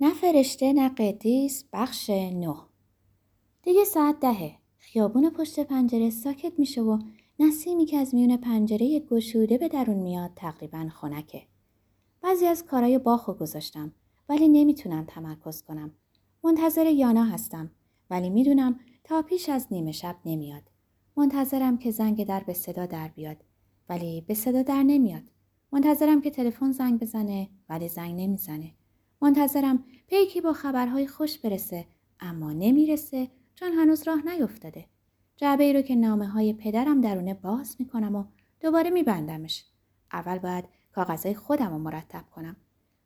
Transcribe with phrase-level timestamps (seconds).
[0.00, 2.56] نه فرشته نه قدیس بخش نه.
[3.62, 4.56] دیگه ساعت دهه.
[4.78, 6.98] خیابون پشت پنجره ساکت میشه و
[7.38, 11.42] نسیمی که از میون پنجره گشوده به درون میاد تقریبا خنکه.
[12.22, 13.92] بعضی از کارای باخو گذاشتم
[14.28, 15.94] ولی نمی‌تونم تمرکز کنم.
[16.44, 17.70] منتظر یانا هستم
[18.10, 20.62] ولی می‌دونم تا پیش از نیمه شب نمیاد.
[21.16, 23.36] منتظرم که زنگ در به صدا در بیاد
[23.88, 25.22] ولی به صدا در نمیاد.
[25.72, 28.74] منتظرم که تلفن زنگ بزنه ولی زنگ نمی‌زنه.
[29.22, 31.86] منتظرم پیکی با خبرهای خوش برسه
[32.20, 34.86] اما نمی‌رسه چون هنوز راه نیفتاده.
[35.36, 38.24] جعبه ای رو که نامه های پدرم درونه باز می‌کنم و
[38.60, 39.64] دوباره میبندمش.
[40.12, 42.56] اول باید کاغذهای خودم رو مرتب کنم.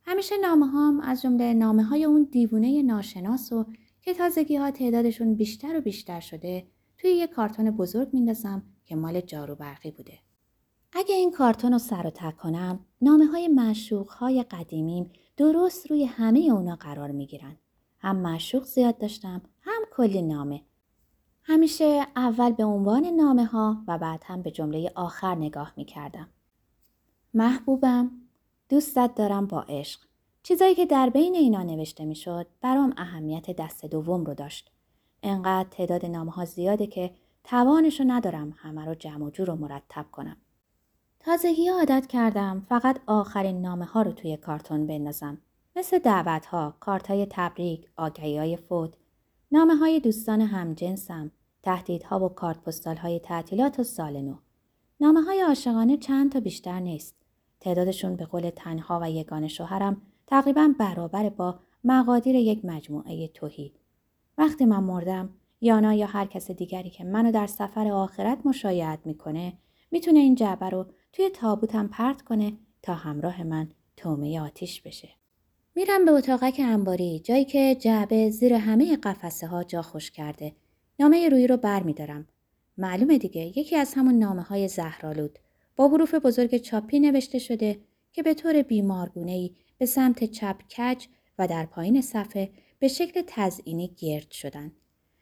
[0.07, 3.67] همیشه نامه هام از جمله نامه های اون دیوونه ناشناس و
[4.03, 6.67] که تازگی ها تعدادشون بیشتر و بیشتر شده
[6.99, 10.19] توی یه کارتون بزرگ میندازم که مال جارو برقی بوده.
[10.97, 16.05] اگه این کارتون رو سر و تک کنم نامه های مشوق های قدیمیم درست روی
[16.05, 17.57] همه اونا قرار می گیرن.
[17.99, 20.63] هم مشوق زیاد داشتم هم کلی نامه.
[21.43, 26.29] همیشه اول به عنوان نامه ها و بعد هم به جمله آخر نگاه می کردم.
[27.35, 28.11] محبوبم
[28.69, 30.01] دوستت دارم با عشق.
[30.43, 34.71] چیزایی که در بین اینا نوشته می شد برام اهمیت دست دوم رو داشت.
[35.23, 40.07] انقدر تعداد نامه ها زیاده که توانشو ندارم همه رو جمع و جور و مرتب
[40.13, 40.37] کنم.
[41.27, 45.39] تازگی عادت کردم فقط آخرین نامه ها رو توی کارتون بندازم.
[45.77, 48.95] مثل دعوت ها، کارت های تبریک، آگهی های فوت،
[49.53, 51.31] نامه های دوستان همجنسم،
[51.63, 54.35] تهدیدها و کارت پستال های تعطیلات و سال نو.
[55.01, 57.17] نامه های عاشقانه چند تا بیشتر نیست.
[57.61, 63.73] تعدادشون به قول تنها و یگان شوهرم تقریبا برابر با مقادیر یک مجموعه توهی.
[64.39, 65.29] وقتی من مردم
[65.61, 69.53] یانا یا هر کس دیگری که منو در سفر آخرت مشایعت می‌کنه
[69.91, 75.09] می‌تونه این جعبه رو توی تابوتم پرت کنه تا همراه من تومه آتیش بشه.
[75.75, 80.53] میرم به اتاقک انباری جایی که جعبه زیر همه قفسه ها جا خوش کرده.
[81.01, 82.29] نامه روی رو بر میدارم.
[82.79, 85.39] معلومه دیگه یکی از همون نامه های زهرالود
[85.77, 87.81] با حروف بزرگ چاپی نوشته شده
[88.13, 91.07] که به طور بیمارگونه ای به سمت چپ کج
[91.39, 94.73] و در پایین صفحه به شکل تزئینی گرد شدن.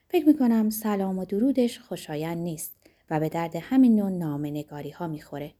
[0.08, 2.76] فکر می‌کنم سلام و درودش خوشایند نیست
[3.10, 5.54] و به درد همین نوع نامه نگاری ها می‌خوره.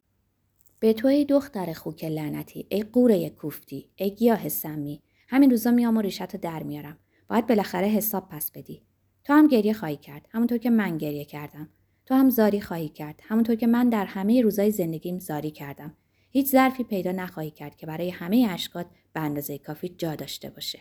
[0.82, 5.96] به تو ای دختر خوک لعنتی ای قوره کوفتی ای گیاه سمی همین روزا میام
[5.96, 6.98] و ریشتو در میارم.
[7.28, 8.82] باید بالاخره حساب پس بدی.
[9.24, 10.26] تو هم گریه خواهی کرد.
[10.30, 11.68] همونطور که من گریه کردم.
[12.06, 13.20] تو هم زاری خواهی کرد.
[13.24, 15.96] همونطور که من در همه روزای زندگیم زاری کردم.
[16.30, 20.80] هیچ ظرفی پیدا نخواهی کرد که برای همه اشکات به اندازه کافی جا داشته باشه.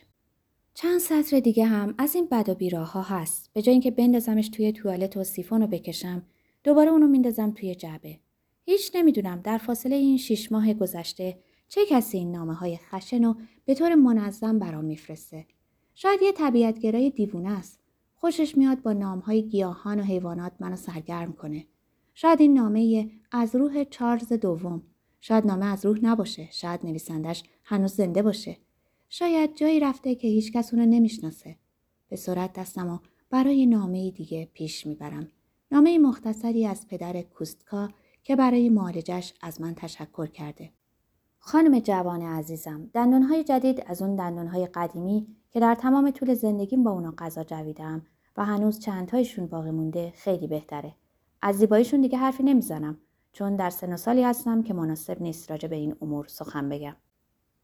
[0.74, 3.50] چند سطر دیگه هم از این بد و بیراه ها هست.
[3.54, 6.24] به جای اینکه بندازمش توی توالت و سیفون رو بکشم
[6.64, 8.20] دوباره اونو میندازم توی جعبه.
[8.72, 11.40] هیچ نمی‌دونم در فاصله این شیش ماه گذشته
[11.70, 13.34] چه کسی این نامه های خشن و
[13.66, 15.46] به طور منظم برام میفرسته.
[15.96, 17.80] شاید یه طبیعتگرای دیوونه است.
[18.16, 21.66] خوشش میاد با نام های گیاهان و حیوانات منو سرگرم کنه.
[22.14, 24.84] شاید این نامه از روح چارلز دوم.
[25.22, 26.48] شاید نامه از روح نباشه.
[26.52, 28.58] شاید نویسندش هنوز زنده باشه.
[29.10, 31.56] شاید جایی رفته که هیچ کس اونو نمی‌شناسه.
[32.10, 32.98] به سرعت دستم و
[33.30, 35.28] برای نامه دیگه پیش می‌برم.
[35.72, 37.90] نامه مختصری از پدر کوستکا
[38.24, 40.70] که برای معالجش از من تشکر کرده.
[41.40, 46.92] خانم جوان عزیزم، دندانهای جدید از اون دندانهای قدیمی که در تمام طول زندگیم با
[46.92, 48.06] اونا غذا جویدم
[48.38, 50.96] و هنوز چندتایشون باقی مونده خیلی بهتره.
[51.42, 52.98] از زیباییشون دیگه حرفی نمی‌زنم
[53.34, 56.96] چون در سن و سالی هستم که مناسب نیست راجع به این امور سخن بگم.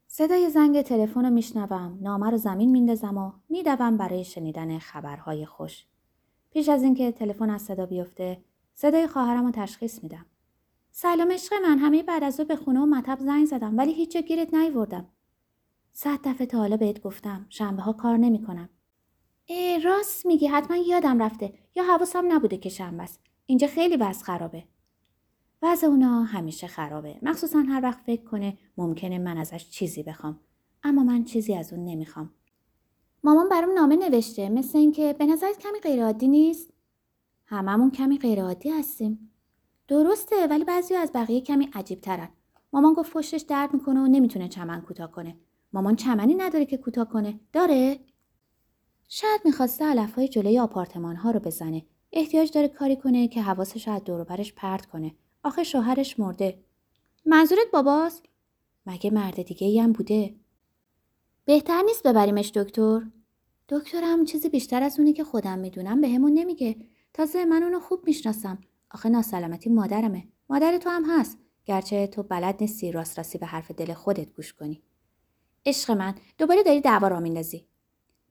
[0.06, 5.86] صدای زنگ تلفن رو میشنوم، نامه رو زمین میندازم و میدوم برای شنیدن خبرهای خوش.
[6.50, 8.40] پیش از اینکه تلفن از صدا بیفته،
[8.74, 10.26] صدای خواهرم رو تشخیص میدم.
[11.00, 14.12] سلام عشق من همه بعد از او به خونه و مطب زنگ زدم ولی هیچ
[14.12, 15.06] جا گیرت نیوردم.
[15.92, 18.68] صد دفعه تا حالا بهت گفتم شنبه ها کار نمی‌کنم.
[19.44, 21.54] ای راست میگی حتما یادم رفته.
[21.76, 23.20] یا حواسم نبوده که شنبه است.
[23.46, 24.64] اینجا خیلی وضع خرابه.
[25.62, 27.18] وضع اونا همیشه خرابه.
[27.22, 30.40] مخصوصا هر وقت فکر کنه ممکنه من ازش چیزی بخوام.
[30.82, 32.30] اما من چیزی از اون نمی‌خوام.
[33.24, 36.72] مامان برام نامه نوشته مثل اینکه به نظرت کمی غیرعادی نیست؟
[37.46, 39.30] هممون کمی غیرعادی هستیم.
[39.88, 42.28] درسته ولی بعضی از بقیه کمی عجیب ترن.
[42.72, 45.36] مامان گفت پشتش درد می‌کنه و نمی‌تونه چمن کوتاه کنه.
[45.72, 47.40] مامان چمنی نداره که کوتاه کنه.
[47.52, 48.00] داره؟
[49.08, 51.86] شاید می‌خواسته علفهای جلوی آپارتمان ها رو بزنه.
[52.12, 55.14] احتیاج داره کاری کنه که حواسش از دور برش پرت کنه.
[55.42, 56.58] آخه شوهرش مرده.
[57.26, 58.22] منظورت باباست؟
[58.86, 60.34] مگه مرد دیگه ای هم بوده؟
[61.44, 63.02] بهتر نیست ببریمش دکتر؟
[63.68, 66.76] دکترم چیزی بیشتر از اونی که خودم می‌دونم به همون نمیگه.
[67.14, 68.58] تازه من اونو خوب می‌شناسم.
[68.90, 70.28] آخه ناسلامتی مادرمه.
[70.50, 71.38] مادر تو هم هست.
[71.64, 74.82] گرچه تو بلد نیستی راست راستی به حرف دل خودت گوش کنی.
[75.66, 77.66] عشق من دوباره داری دعوا را میندازی.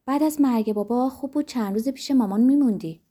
[0.06, 3.02] بعد از مرگ بابا خوب بود چند روز پیش مامان میموندی.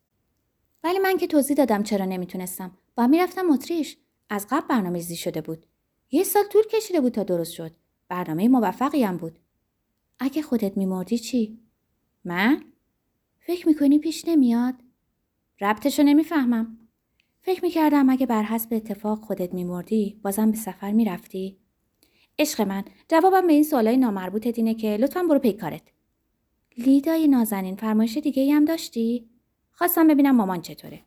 [0.84, 2.78] ولی من که توضیح دادم چرا نمی‌تونستم.
[2.94, 3.96] با می‌رفتم اتریش.
[4.30, 5.66] از قبل برنامه زی شده بود.
[6.10, 7.72] یه سال طول کشیده بود تا درست شد.
[8.08, 9.38] برنامه موفقی هم بود.
[10.18, 11.58] اگه خودت میمردی چی؟
[12.24, 12.64] من؟
[13.38, 14.74] فکر می‌کنی پیش نمیاد؟
[15.60, 16.78] ربطشو نمی‌فهمم.
[17.46, 21.56] فکر می‌کردم اگه بر حسب اتفاق خودت میمردی بازم به سفر می‌رفتی.
[22.38, 25.82] عشق من جوابم به این سوالای نامربوطت اینه که لطفا برو پیکارت
[26.78, 29.28] لیدای نازنین فرمایش دیگه ای هم داشتی؟
[29.72, 31.02] خواستم ببینم مامان چطوره.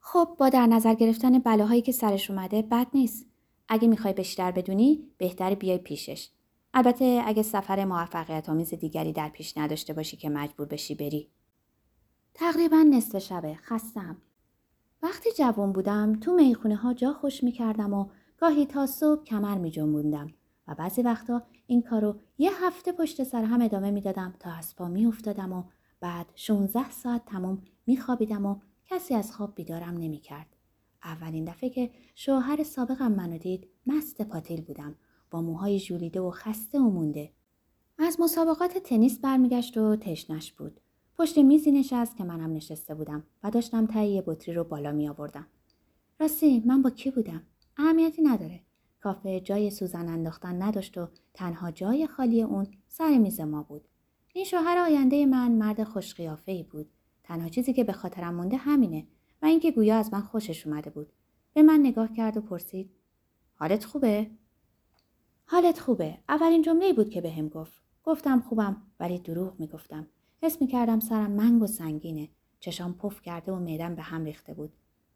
[0.00, 3.26] خب با در نظر گرفتن بلاهایی که سرش اومده بد نیست.
[3.68, 6.30] اگه می‌خوای بیشتر بدونی بهتر بیای پیشش.
[6.74, 11.30] البته اگه سفر موفقیت آمیز دیگری در پیش نداشته باشی که مجبور بشی بری.
[12.34, 14.16] تقریبا نصف شبه خستم
[15.02, 18.06] وقتی جوان بودم تو می‌خونه ها جا خوش می‌کردم و
[18.38, 20.34] گاهی تا صبح کمر می جنبوندم
[20.68, 24.88] و بعضی وقتا این کارو یه هفته پشت سر هم ادامه می‌دادم تا از پا
[24.88, 25.64] می افتادم و
[26.00, 30.56] بعد 16 ساعت تموم می خوابیدم و کسی از خواب بیدارم نمی کرد.
[31.04, 34.94] اولین دفعه که شوهر سابقم منو دید مست پاتیل بودم
[35.30, 37.32] با موهای ژولیده و خسته و مونده.
[37.98, 40.80] از مسابقات تنیس برمیگشت و تشنش بود.
[41.18, 45.46] پشت میزی نشست که منم نشسته بودم و داشتم تایی بطری رو بالا می آوردم.
[46.20, 47.42] راستی من با کی بودم؟
[47.76, 48.60] اهمیتی نداره.
[49.00, 53.88] کافه جای سوزن انداختن نداشت و تنها جای خالی اون سر میز ما بود.
[54.32, 56.90] این شوهر آینده من مرد خوشقیافه ای بود.
[57.24, 59.06] تنها چیزی که به خاطرم مونده همینه
[59.42, 61.12] و اینکه گویا از من خوشش اومده بود.
[61.54, 62.90] به من نگاه کرد و پرسید:
[63.54, 64.30] حالت خوبه؟
[65.46, 66.18] حالت خوبه.
[66.28, 67.82] اولین جمله بود که بهم به گفت.
[68.04, 70.06] گفتم خوبم ولی دروغ می‌گفتم.
[70.42, 72.28] حس می‌کردم سرم منگ و سنگینه.
[72.60, 74.72] چشام پف کرده و معدم به هم ریخته بود.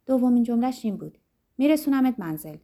[0.07, 1.19] دومین جملهش این بود.
[1.59, 2.57] میرسونمت منزل.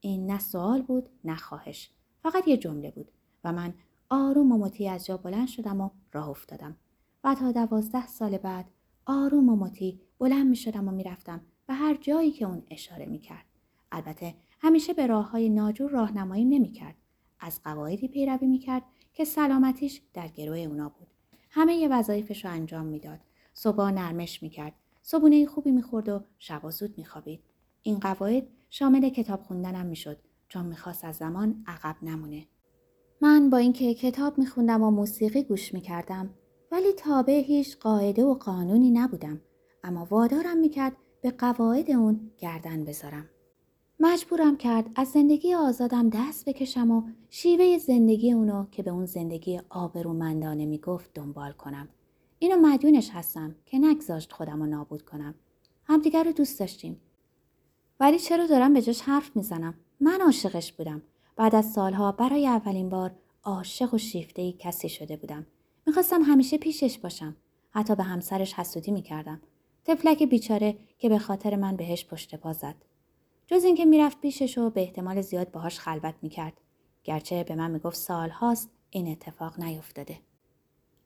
[0.00, 1.90] این نه سوال بود نه خواهش.
[2.22, 3.12] فقط یه جمله بود
[3.44, 3.74] و من
[4.10, 6.76] آروم و مطیع از جا بلند شدم و راه افتادم.
[7.24, 8.66] و تا دوازده سال بعد
[9.06, 13.06] آروم و مطیع بلند می شدم و می رفتم به هر جایی که اون اشاره
[13.06, 13.44] می کرد.
[13.92, 16.94] البته همیشه به راه های ناجور راهنمایی نمی کرد.
[17.40, 21.03] از قواعدی پیروی می کرد که سلامتیش در گروه اونا بود.
[21.56, 23.20] همه وظایفش رو انجام می‌داد.
[23.54, 24.72] صبح نرمش می کرد.
[25.02, 27.40] صبونه خوبی می‌خورد و شبا زود میخوابید.
[27.82, 30.18] این قواعد شامل کتاب خوندنم می‌شد
[30.48, 32.46] چون می‌خواست از زمان عقب نمونه.
[33.20, 36.30] من با اینکه کتاب میخوندم و موسیقی گوش می‌کردم
[36.72, 39.40] ولی تابع هیچ قاعده و قانونی نبودم
[39.84, 43.30] اما وادارم می‌کرد به قواعد اون گردن بذارم.
[44.00, 49.60] مجبورم کرد از زندگی آزادم دست بکشم و شیوه زندگی اونو که به اون زندگی
[49.70, 51.88] آبرومندانه می‌گفت دنبال کنم.
[52.38, 55.34] اینو مدیونش هستم که نگذاشت خودم رو نابود کنم.
[55.84, 57.00] همدیگر رو دوست داشتیم.
[58.00, 61.02] ولی چرا دارم به جاش حرف می‌زنم؟ من عاشقش بودم.
[61.36, 63.10] بعد از سالها برای اولین بار
[63.44, 65.46] عاشق و شیفته کسی شده بودم.
[65.86, 67.36] می‌خواستم همیشه پیشش باشم.
[67.70, 69.40] حتی به همسرش حسودی می‌کردم.
[69.84, 72.74] تفلک بیچاره که به خاطر من بهش پشت پا زد.
[73.46, 76.60] جز اینکه می‌رفت پیشش و به احتمال زیاد باهاش خلوت می‌کرد.
[77.04, 80.18] گرچه به من می‌گفت سالهاست این اتفاق نیفتاده.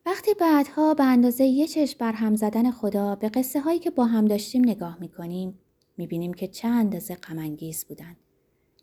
[0.06, 4.04] وقتی بعدها به اندازه یه چشم بر هم زدن خدا به قصه هایی که با
[4.04, 5.58] هم داشتیم نگاه می‌کنیم
[5.96, 8.16] می‌بینیم که چه اندازه غمانگیز بودن.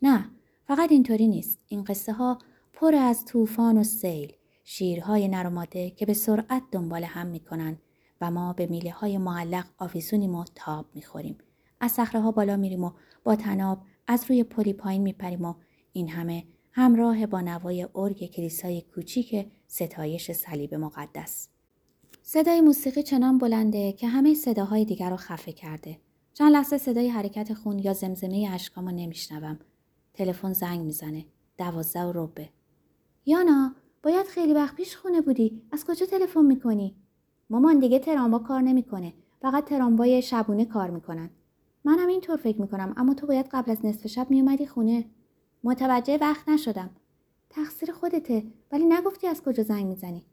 [0.02, 0.30] نه
[0.64, 1.58] فقط اینطوری نیست.
[1.68, 2.38] این قصه ها
[2.72, 4.32] پر از طوفان و سیل،
[4.64, 7.78] شیرهای نرماده که به سرعت دنبال هم می‌کنن
[8.20, 11.38] و ما به میله های معلق آویزونیم و تاب می‌خوریم.
[11.80, 12.90] از صخره ها بالا میریم و
[13.26, 15.54] با تناب از روی پلی پایین میپریم و
[15.92, 21.48] این همه همراه با نوای ارگ کلیسای کوچیک ستایش صلیب مقدس.
[22.22, 25.98] صدای موسیقی چنان بلنده که همه صداهای دیگر رو خفه کرده.
[26.34, 29.58] چند لحظه صدای حرکت خون یا زمزمه اشکامو نمیشنوم.
[30.14, 31.24] تلفن زنگ می‌زنه.
[31.58, 32.48] دوازده و ربه.
[33.26, 35.62] یانا باید خیلی وقت پیش خونه بودی.
[35.72, 36.94] از کجا تلفن می‌کنی؟
[37.50, 39.12] مامان دیگه ترامبا کار نمی‌کنه.
[39.42, 41.30] فقط ترامبای شبونه کار می‌کنن.
[41.86, 45.04] منم اینطور فکر می‌کنم اما تو باید قبل از نصف شب میومدی خونه.
[45.64, 46.90] متوجه وقت نشدم.
[47.50, 50.24] تقصیر خودته ولی نگفتی از کجا زنگ می‌زنی.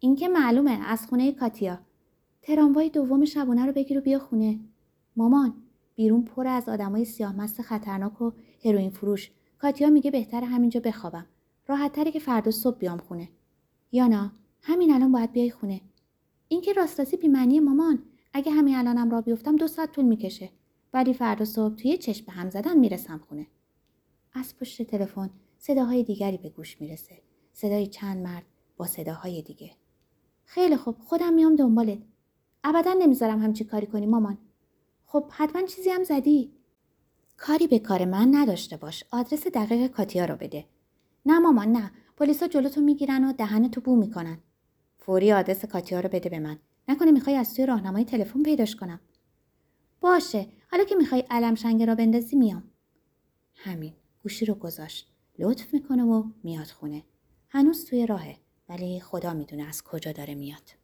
[0.00, 1.78] این که معلومه از خونه کاتیا.
[2.42, 4.58] تراموای دوم شبونه رو بگیر و بیا خونه.
[5.16, 5.54] مامان
[5.94, 8.32] بیرون پر از آدمای سیاه مست خطرناک و
[8.64, 9.30] هروئین فروش.
[9.58, 11.26] کاتیا میگه بهتر همینجا بخوابم.
[11.68, 13.28] راحت تره که فردا صبح بیام خونه.
[13.92, 15.80] یانا همین الان باید بیای خونه.
[16.48, 18.02] این که راستاسی بیمعنی مامان.
[18.32, 20.50] اگه همین الانم را بیفتم دو ساعت طول می‌کشه.
[20.92, 23.46] ولی فردا صبح توی چشم به هم زدن می‌رسم خونه.
[24.32, 27.22] از پشت تلفن صداهای دیگری به گوش می‌رسه.
[27.52, 28.44] صدای چند مرد
[28.76, 29.70] با صداهای دیگه.
[30.44, 31.98] خیلی خوب خودم میام دنبالت.
[32.64, 34.38] ابدا نمی‌ذارم همچی کاری کنی مامان.
[35.06, 36.52] خب حتما چیزی هم زدی.
[37.36, 39.04] کاری به کار من نداشته باش.
[39.10, 40.64] آدرس دقیق کاتیا رو بده.
[41.26, 41.90] نه مامان نه.
[42.16, 44.38] پلیسا جلوتو می‌گیرن و دهنتو بو می‌کنن
[44.98, 49.00] فوری آدرس کاتیا رو بده به من نکنه می‌خوای از توی راهنمای تلفن پیداش کنم
[50.00, 50.46] باشه.
[50.70, 52.70] حالا که می‌خوای علم شنگه را بندازی میام.
[53.54, 53.92] همین.
[54.22, 55.10] گوشی رو گذاشت.
[55.38, 57.04] لطف می‌کنه و میاد خونه.
[57.48, 58.36] هنوز توی راهه
[58.68, 60.79] ولی خدا می‌دونه از کجا داره میاد.